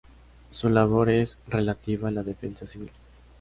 [0.49, 2.89] Su labor es la relativa a la defensa civil.